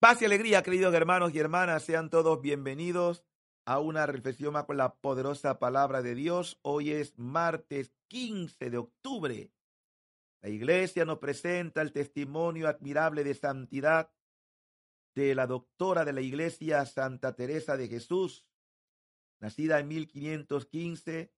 Paz 0.00 0.22
y 0.22 0.24
alegría, 0.24 0.62
queridos 0.62 0.94
hermanos 0.94 1.34
y 1.34 1.38
hermanas, 1.38 1.82
sean 1.84 2.08
todos 2.08 2.40
bienvenidos 2.40 3.22
a 3.66 3.80
una 3.80 4.06
reflexión 4.06 4.54
más 4.54 4.64
con 4.64 4.78
la 4.78 4.94
poderosa 4.94 5.58
palabra 5.58 6.00
de 6.00 6.14
Dios. 6.14 6.58
Hoy 6.62 6.92
es 6.92 7.18
martes 7.18 7.92
15 8.08 8.70
de 8.70 8.78
octubre. 8.78 9.52
La 10.40 10.48
iglesia 10.48 11.04
nos 11.04 11.18
presenta 11.18 11.82
el 11.82 11.92
testimonio 11.92 12.66
admirable 12.66 13.24
de 13.24 13.34
santidad 13.34 14.10
de 15.14 15.34
la 15.34 15.46
doctora 15.46 16.06
de 16.06 16.14
la 16.14 16.22
iglesia 16.22 16.86
Santa 16.86 17.34
Teresa 17.36 17.76
de 17.76 17.88
Jesús, 17.88 18.46
nacida 19.38 19.80
en 19.80 19.88
1515 19.88 21.30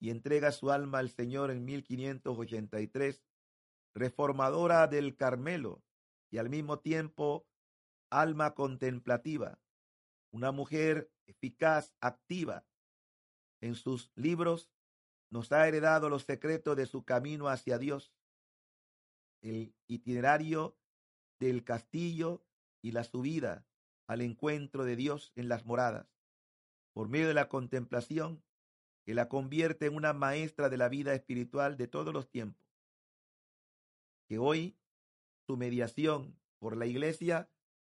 y 0.00 0.10
entrega 0.10 0.50
su 0.50 0.72
alma 0.72 0.98
al 0.98 1.10
Señor 1.10 1.52
en 1.52 1.64
1583, 1.64 3.22
reformadora 3.94 4.88
del 4.88 5.14
Carmelo 5.14 5.84
y 6.32 6.38
al 6.38 6.50
mismo 6.50 6.80
tiempo 6.80 7.46
alma 8.10 8.54
contemplativa, 8.54 9.60
una 10.30 10.52
mujer 10.52 11.10
eficaz, 11.26 11.94
activa. 12.00 12.66
En 13.60 13.74
sus 13.74 14.10
libros 14.14 14.70
nos 15.30 15.52
ha 15.52 15.66
heredado 15.68 16.08
los 16.08 16.24
secretos 16.24 16.76
de 16.76 16.86
su 16.86 17.04
camino 17.04 17.48
hacia 17.48 17.78
Dios, 17.78 18.12
el 19.42 19.74
itinerario 19.86 20.76
del 21.38 21.64
castillo 21.64 22.44
y 22.82 22.92
la 22.92 23.04
subida 23.04 23.66
al 24.06 24.22
encuentro 24.22 24.84
de 24.84 24.96
Dios 24.96 25.32
en 25.36 25.48
las 25.48 25.66
moradas, 25.66 26.08
por 26.92 27.08
medio 27.08 27.28
de 27.28 27.34
la 27.34 27.48
contemplación 27.48 28.42
que 29.04 29.14
la 29.14 29.28
convierte 29.28 29.86
en 29.86 29.94
una 29.94 30.12
maestra 30.12 30.68
de 30.68 30.76
la 30.76 30.88
vida 30.88 31.14
espiritual 31.14 31.76
de 31.76 31.88
todos 31.88 32.12
los 32.12 32.30
tiempos. 32.30 32.62
Que 34.26 34.38
hoy 34.38 34.78
su 35.46 35.56
mediación 35.56 36.38
por 36.58 36.76
la 36.76 36.86
iglesia 36.86 37.50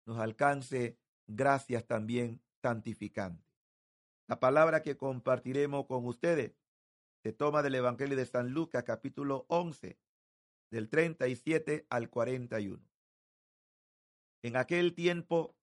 nos 0.05 0.19
alcance 0.19 0.97
gracias 1.27 1.85
también 1.85 2.41
santificantes. 2.61 3.45
La 4.27 4.39
palabra 4.39 4.81
que 4.81 4.97
compartiremos 4.97 5.85
con 5.85 6.05
ustedes 6.05 6.53
se 7.23 7.33
toma 7.33 7.61
del 7.61 7.75
Evangelio 7.75 8.17
de 8.17 8.25
San 8.25 8.49
Lucas 8.51 8.83
capítulo 8.83 9.45
11 9.47 9.97
del 10.71 10.89
37 10.89 11.85
al 11.89 12.09
41. 12.09 12.83
En 14.41 14.57
aquel 14.57 14.93
tiempo, 14.93 15.55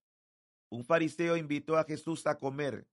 un 0.71 0.85
fariseo 0.85 1.37
invitó 1.37 1.77
a 1.77 1.85
Jesús 1.85 2.27
a 2.27 2.39
comer. 2.39 2.89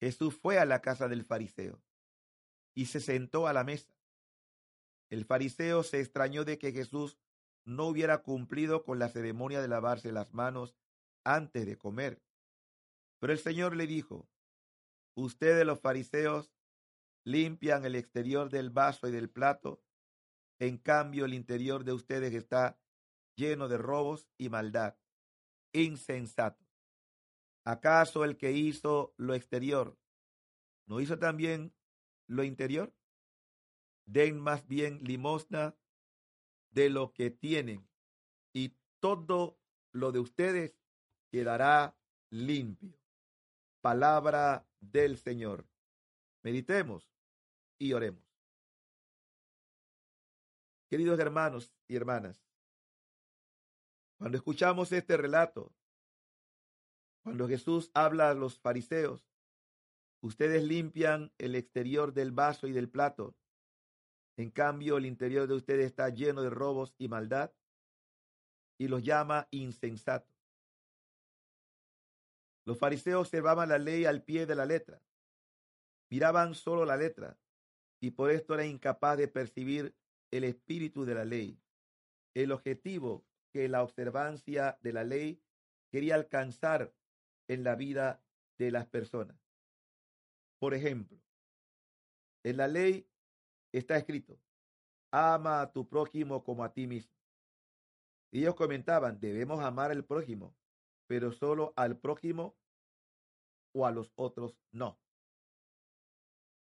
Jesús 0.00 0.34
fue 0.34 0.58
a 0.58 0.66
la 0.66 0.82
casa 0.82 1.08
del 1.08 1.24
fariseo 1.24 1.80
y 2.74 2.86
se 2.86 3.00
sentó 3.00 3.46
a 3.46 3.52
la 3.52 3.64
mesa. 3.64 3.94
El 5.08 5.24
fariseo 5.24 5.82
se 5.82 6.00
extrañó 6.00 6.44
de 6.44 6.58
que 6.58 6.72
Jesús 6.72 7.16
no 7.66 7.86
hubiera 7.86 8.22
cumplido 8.22 8.84
con 8.84 8.98
la 8.98 9.08
ceremonia 9.08 9.60
de 9.60 9.68
lavarse 9.68 10.12
las 10.12 10.32
manos 10.32 10.74
antes 11.24 11.66
de 11.66 11.76
comer. 11.76 12.22
Pero 13.18 13.32
el 13.32 13.38
Señor 13.38 13.76
le 13.76 13.86
dijo, 13.86 14.28
ustedes 15.14 15.66
los 15.66 15.80
fariseos 15.80 16.54
limpian 17.24 17.84
el 17.84 17.96
exterior 17.96 18.50
del 18.50 18.70
vaso 18.70 19.08
y 19.08 19.10
del 19.12 19.28
plato, 19.28 19.82
en 20.60 20.78
cambio 20.78 21.24
el 21.24 21.34
interior 21.34 21.84
de 21.84 21.92
ustedes 21.92 22.32
está 22.34 22.78
lleno 23.34 23.68
de 23.68 23.78
robos 23.78 24.28
y 24.38 24.48
maldad. 24.48 24.96
Insensato. 25.72 26.64
¿Acaso 27.64 28.24
el 28.24 28.36
que 28.36 28.52
hizo 28.52 29.12
lo 29.16 29.34
exterior 29.34 29.98
no 30.86 31.00
hizo 31.00 31.18
también 31.18 31.74
lo 32.28 32.44
interior? 32.44 32.94
Den 34.06 34.38
más 34.38 34.68
bien 34.68 35.02
limosna 35.02 35.76
de 36.76 36.90
lo 36.90 37.14
que 37.14 37.30
tienen 37.30 37.88
y 38.52 38.76
todo 39.00 39.58
lo 39.92 40.12
de 40.12 40.18
ustedes 40.18 40.78
quedará 41.30 41.96
limpio. 42.28 43.00
Palabra 43.80 44.68
del 44.80 45.16
Señor. 45.16 45.66
Meditemos 46.42 47.10
y 47.78 47.94
oremos. 47.94 48.22
Queridos 50.90 51.18
hermanos 51.18 51.72
y 51.88 51.96
hermanas, 51.96 52.44
cuando 54.18 54.36
escuchamos 54.36 54.92
este 54.92 55.16
relato, 55.16 55.72
cuando 57.22 57.48
Jesús 57.48 57.90
habla 57.94 58.28
a 58.28 58.34
los 58.34 58.58
fariseos, 58.60 59.26
ustedes 60.20 60.62
limpian 60.62 61.32
el 61.38 61.54
exterior 61.54 62.12
del 62.12 62.32
vaso 62.32 62.66
y 62.66 62.72
del 62.72 62.90
plato, 62.90 63.34
en 64.36 64.50
cambio, 64.50 64.98
el 64.98 65.06
interior 65.06 65.48
de 65.48 65.54
ustedes 65.54 65.86
está 65.86 66.10
lleno 66.10 66.42
de 66.42 66.50
robos 66.50 66.94
y 66.98 67.08
maldad 67.08 67.52
y 68.78 68.88
los 68.88 69.02
llama 69.02 69.48
insensatos. 69.50 70.36
Los 72.66 72.78
fariseos 72.78 73.20
observaban 73.20 73.68
la 73.68 73.78
ley 73.78 74.04
al 74.04 74.22
pie 74.22 74.44
de 74.44 74.54
la 74.54 74.66
letra. 74.66 75.02
Miraban 76.10 76.54
solo 76.54 76.84
la 76.84 76.96
letra 76.96 77.38
y 78.00 78.10
por 78.10 78.30
esto 78.30 78.54
era 78.54 78.66
incapaz 78.66 79.16
de 79.16 79.28
percibir 79.28 79.96
el 80.30 80.44
espíritu 80.44 81.04
de 81.04 81.14
la 81.14 81.24
ley, 81.24 81.58
el 82.34 82.52
objetivo 82.52 83.24
que 83.52 83.68
la 83.68 83.82
observancia 83.82 84.78
de 84.82 84.92
la 84.92 85.04
ley 85.04 85.42
quería 85.90 86.14
alcanzar 86.14 86.94
en 87.48 87.64
la 87.64 87.74
vida 87.74 88.22
de 88.58 88.70
las 88.70 88.86
personas. 88.86 89.38
Por 90.58 90.74
ejemplo, 90.74 91.18
en 92.44 92.56
la 92.58 92.68
ley 92.68 93.08
está 93.78 93.96
escrito, 93.96 94.40
ama 95.10 95.60
a 95.60 95.72
tu 95.72 95.88
prójimo 95.88 96.44
como 96.44 96.64
a 96.64 96.72
ti 96.72 96.86
mismo. 96.86 97.12
Ellos 98.32 98.54
comentaban, 98.54 99.18
debemos 99.20 99.62
amar 99.62 99.90
al 99.90 100.04
prójimo, 100.04 100.54
pero 101.06 101.32
solo 101.32 101.72
al 101.76 101.98
prójimo 101.98 102.56
o 103.72 103.86
a 103.86 103.90
los 103.90 104.12
otros 104.16 104.58
no. 104.72 104.98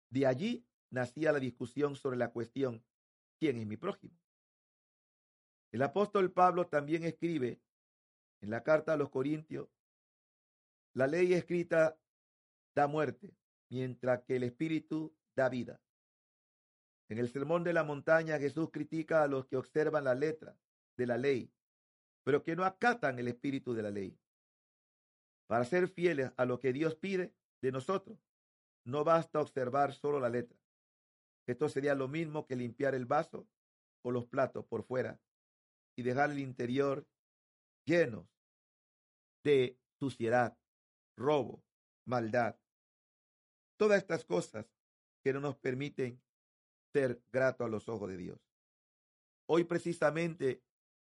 De 0.09 0.25
allí 0.25 0.65
nacía 0.89 1.31
la 1.31 1.39
discusión 1.39 1.95
sobre 1.95 2.17
la 2.17 2.31
cuestión, 2.31 2.83
¿quién 3.39 3.57
es 3.57 3.65
mi 3.65 3.77
prójimo? 3.77 4.17
El 5.71 5.81
apóstol 5.81 6.31
Pablo 6.31 6.67
también 6.67 7.03
escribe 7.03 7.59
en 8.41 8.49
la 8.49 8.63
carta 8.63 8.93
a 8.93 8.97
los 8.97 9.09
Corintios, 9.09 9.69
la 10.93 11.07
ley 11.07 11.33
escrita 11.33 11.97
da 12.75 12.87
muerte, 12.87 13.35
mientras 13.69 14.21
que 14.23 14.35
el 14.35 14.43
Espíritu 14.43 15.15
da 15.35 15.49
vida. 15.49 15.81
En 17.09 17.17
el 17.17 17.29
Sermón 17.29 17.63
de 17.63 17.73
la 17.73 17.83
Montaña 17.83 18.39
Jesús 18.39 18.69
critica 18.71 19.23
a 19.23 19.27
los 19.27 19.45
que 19.45 19.57
observan 19.57 20.05
la 20.05 20.15
letra 20.15 20.57
de 20.97 21.07
la 21.07 21.17
ley, 21.17 21.51
pero 22.23 22.43
que 22.43 22.55
no 22.55 22.63
acatan 22.63 23.19
el 23.19 23.27
espíritu 23.27 23.73
de 23.73 23.83
la 23.83 23.91
ley. 23.91 24.17
Para 25.47 25.65
ser 25.65 25.87
fieles 25.87 26.31
a 26.37 26.45
lo 26.45 26.59
que 26.59 26.73
Dios 26.73 26.95
pide 26.95 27.33
de 27.61 27.71
nosotros, 27.71 28.17
no 28.85 29.03
basta 29.03 29.41
observar 29.41 29.93
solo 29.93 30.19
la 30.19 30.29
letra. 30.29 30.57
Esto 31.45 31.67
sería 31.69 31.95
lo 31.95 32.07
mismo 32.07 32.45
que 32.45 32.55
limpiar 32.55 32.95
el 32.95 33.05
vaso 33.05 33.47
o 34.01 34.11
los 34.11 34.25
platos 34.25 34.65
por 34.65 34.83
fuera 34.83 35.19
y 35.95 36.03
dejar 36.03 36.31
el 36.31 36.39
interior 36.39 37.05
lleno 37.85 38.27
de 39.43 39.77
suciedad, 39.99 40.57
robo, 41.17 41.63
maldad. 42.05 42.57
Todas 43.77 44.01
estas 44.01 44.25
cosas 44.25 44.65
que 45.23 45.33
no 45.33 45.41
nos 45.41 45.57
permiten 45.57 46.21
ser 46.93 47.21
grato 47.31 47.65
a 47.65 47.69
los 47.69 47.89
ojos 47.89 48.07
de 48.09 48.17
Dios. 48.17 48.39
Hoy 49.47 49.65
precisamente 49.65 50.63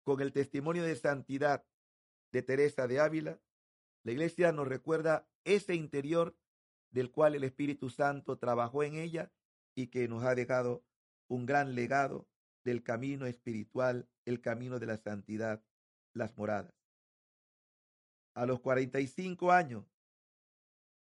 con 0.03 0.21
el 0.21 0.31
testimonio 0.31 0.83
de 0.83 0.95
santidad 0.95 1.65
de 2.31 2.41
Teresa 2.41 2.87
de 2.87 2.99
Ávila, 2.99 3.39
la 4.03 4.11
iglesia 4.11 4.51
nos 4.51 4.67
recuerda 4.67 5.27
ese 5.43 5.75
interior 5.75 6.35
del 6.91 7.11
cual 7.11 7.35
el 7.35 7.43
Espíritu 7.43 7.89
Santo 7.89 8.37
trabajó 8.37 8.83
en 8.83 8.95
ella 8.95 9.31
y 9.75 9.87
que 9.87 10.07
nos 10.07 10.23
ha 10.23 10.33
dejado 10.33 10.83
un 11.27 11.45
gran 11.45 11.75
legado 11.75 12.27
del 12.63 12.81
camino 12.81 13.25
espiritual, 13.25 14.07
el 14.25 14.41
camino 14.41 14.79
de 14.79 14.85
la 14.85 14.97
santidad, 14.97 15.61
las 16.13 16.37
moradas. 16.37 16.73
A 18.33 18.45
los 18.45 18.59
45 18.61 19.51
años, 19.51 19.85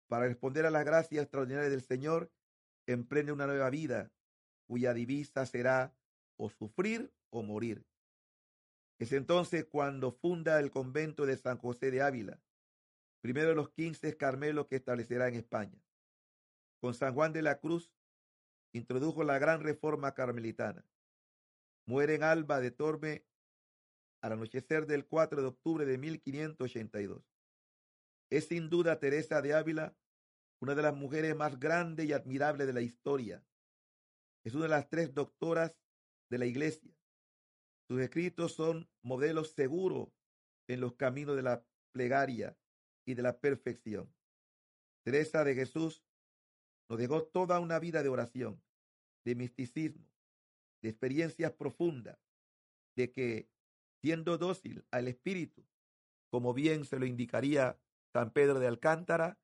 para 0.09 0.27
responder 0.27 0.67
a 0.67 0.71
las 0.71 0.85
gracias 0.85 1.23
extraordinarias 1.23 1.71
del 1.71 1.83
Señor, 1.83 2.31
emprende 2.87 3.33
una 3.33 3.47
nueva 3.47 3.71
vida 3.71 4.11
cuya 4.71 4.95
divisa 4.95 5.45
será 5.47 5.93
o 6.37 6.49
sufrir 6.49 7.13
o 7.31 7.43
morir. 7.43 7.85
Es 9.01 9.13
entonces 9.13 9.65
cuando 9.65 10.13
funda 10.13 10.61
el 10.61 10.71
convento 10.71 11.27
de 11.27 11.37
San 11.37 11.59
José 11.59 11.91
de 11.91 12.03
Ávila, 12.03 12.41
primero 13.21 13.49
de 13.49 13.57
los 13.57 13.71
quince 13.71 14.17
Carmelos 14.17 14.69
que 14.69 14.77
establecerá 14.77 15.27
en 15.27 15.35
España. 15.35 15.83
Con 16.79 16.95
San 16.95 17.15
Juan 17.15 17.33
de 17.33 17.43
la 17.43 17.59
Cruz 17.59 17.91
introdujo 18.73 19.25
la 19.25 19.41
gran 19.41 19.61
reforma 19.61 20.15
carmelitana. 20.15 20.87
Muere 21.85 22.15
en 22.15 22.23
Alba 22.23 22.61
de 22.61 22.71
Torme 22.71 23.27
al 24.21 24.35
anochecer 24.35 24.87
del 24.87 25.05
4 25.05 25.43
de 25.43 25.49
octubre 25.49 25.85
de 25.85 25.99
1582. 25.99 27.25
Es 28.31 28.47
sin 28.47 28.71
duda 28.71 29.01
Teresa 29.01 29.43
de 29.43 29.53
Ávila 29.53 29.97
una 30.61 30.77
de 30.77 30.83
las 30.83 30.95
mujeres 30.95 31.35
más 31.35 31.59
grandes 31.59 32.07
y 32.07 32.13
admirables 32.13 32.69
de 32.69 32.73
la 32.73 32.83
historia. 32.83 33.43
Es 34.45 34.55
una 34.55 34.65
de 34.65 34.71
las 34.71 34.89
tres 34.89 35.13
doctoras 35.15 35.77
de 36.31 36.39
la 36.39 36.47
Iglesia. 36.47 36.95
Sus 37.89 38.01
escritos 38.01 38.53
son 38.53 38.89
modelos 39.03 39.53
seguros 39.53 40.09
en 40.69 40.81
los 40.81 40.95
caminos 40.95 41.37
de 41.37 41.43
la 41.43 41.65
plegaria 41.93 42.57
y 43.05 43.15
de 43.15 43.23
la 43.23 43.41
perfección. 43.41 44.15
Teresa 45.05 45.45
de 45.45 45.55
Jesús 45.55 46.05
nos 46.89 46.99
dejó 46.99 47.25
toda 47.25 47.61
una 47.61 47.79
vida 47.79 48.03
de 48.03 48.09
oración, 48.09 48.63
de 49.25 49.35
misticismo, 49.35 50.09
de 50.83 50.91
experiencias 50.91 51.53
profundas, 51.53 52.19
de 52.97 53.11
que, 53.11 53.49
siendo 54.03 54.39
dócil 54.39 54.87
al 54.91 55.09
Espíritu, 55.09 55.67
como 56.31 56.55
bien 56.55 56.85
se 56.85 56.99
lo 56.99 57.07
indicaría 57.07 57.79
San 58.13 58.33
Pedro 58.33 58.61
de 58.61 58.69
Alcántara, 58.69 59.39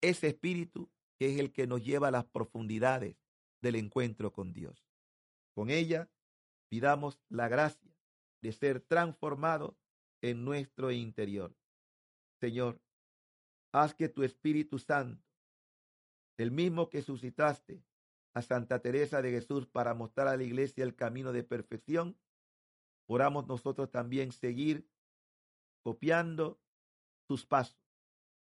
ese 0.00 0.28
Espíritu 0.28 0.90
que 1.18 1.32
es 1.32 1.38
el 1.38 1.52
que 1.52 1.66
nos 1.66 1.84
lleva 1.84 2.08
a 2.08 2.12
las 2.12 2.24
profundidades 2.26 3.16
del 3.66 3.74
encuentro 3.74 4.32
con 4.32 4.52
Dios. 4.52 4.86
Con 5.52 5.70
ella 5.70 6.08
pidamos 6.68 7.20
la 7.28 7.48
gracia 7.48 7.92
de 8.40 8.52
ser 8.52 8.80
transformados 8.80 9.76
en 10.22 10.44
nuestro 10.44 10.92
interior. 10.92 11.56
Señor, 12.40 12.80
haz 13.72 13.92
que 13.94 14.08
tu 14.08 14.22
Espíritu 14.22 14.78
Santo, 14.78 15.26
el 16.38 16.52
mismo 16.52 16.90
que 16.90 17.02
suscitaste 17.02 17.82
a 18.34 18.42
Santa 18.42 18.78
Teresa 18.80 19.20
de 19.20 19.32
Jesús 19.32 19.66
para 19.66 19.94
mostrar 19.94 20.28
a 20.28 20.36
la 20.36 20.44
iglesia 20.44 20.84
el 20.84 20.94
camino 20.94 21.32
de 21.32 21.42
perfección, 21.42 22.16
oramos 23.08 23.48
nosotros 23.48 23.90
también 23.90 24.30
seguir 24.30 24.88
copiando 25.82 26.60
sus 27.26 27.46
pasos 27.46 27.80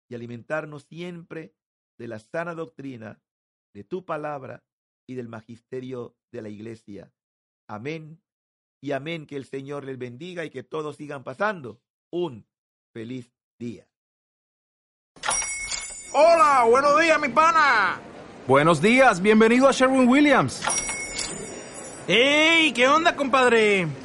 y 0.08 0.14
alimentarnos 0.14 0.84
siempre 0.84 1.56
de 1.98 2.08
la 2.10 2.20
sana 2.20 2.54
doctrina, 2.54 3.24
de 3.74 3.84
tu 3.84 4.06
palabra 4.06 4.64
y 5.08 5.16
del 5.16 5.28
magisterio 5.28 6.16
de 6.32 6.42
la 6.42 6.50
iglesia. 6.50 7.12
Amén 7.68 8.22
y 8.82 8.92
amén. 8.92 9.26
Que 9.26 9.36
el 9.36 9.46
Señor 9.46 9.86
les 9.86 9.98
bendiga 9.98 10.46
y 10.46 10.50
que 10.50 10.64
todos 10.64 10.98
sigan 10.98 11.24
pasando 11.24 11.82
un 12.12 12.48
feliz 12.94 13.32
día. 13.60 13.88
Hola, 16.14 16.66
buenos 16.70 17.00
días, 17.00 17.20
mi 17.20 17.30
pana. 17.30 18.00
Buenos 18.48 18.82
días, 18.82 19.22
bienvenido 19.22 19.68
a 19.68 19.72
Sherwin 19.72 20.08
Williams. 20.08 20.62
¡Ey! 22.08 22.72
¿Qué 22.74 22.88
onda, 22.88 23.16
compadre? 23.16 24.05